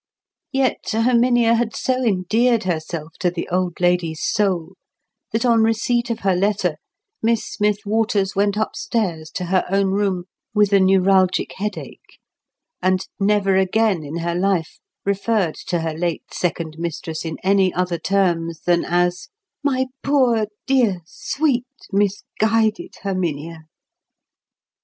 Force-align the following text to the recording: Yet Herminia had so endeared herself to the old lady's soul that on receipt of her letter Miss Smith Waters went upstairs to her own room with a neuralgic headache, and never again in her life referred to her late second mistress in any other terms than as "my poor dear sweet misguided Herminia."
Yet 0.51 0.81
Herminia 0.93 1.53
had 1.53 1.75
so 1.75 2.03
endeared 2.03 2.63
herself 2.63 3.13
to 3.19 3.29
the 3.29 3.47
old 3.49 3.79
lady's 3.79 4.23
soul 4.27 4.73
that 5.31 5.45
on 5.45 5.61
receipt 5.61 6.09
of 6.09 6.21
her 6.21 6.35
letter 6.35 6.77
Miss 7.21 7.45
Smith 7.47 7.85
Waters 7.85 8.35
went 8.35 8.57
upstairs 8.57 9.29
to 9.35 9.45
her 9.45 9.63
own 9.69 9.91
room 9.91 10.23
with 10.55 10.73
a 10.73 10.79
neuralgic 10.79 11.53
headache, 11.57 12.17
and 12.81 13.07
never 13.19 13.55
again 13.57 14.03
in 14.03 14.17
her 14.25 14.33
life 14.33 14.79
referred 15.05 15.53
to 15.67 15.81
her 15.81 15.93
late 15.93 16.33
second 16.33 16.79
mistress 16.79 17.23
in 17.23 17.37
any 17.43 17.71
other 17.71 17.99
terms 17.99 18.61
than 18.61 18.83
as 18.83 19.27
"my 19.61 19.85
poor 20.01 20.47
dear 20.65 21.01
sweet 21.05 21.67
misguided 21.91 22.95
Herminia." 23.03 23.65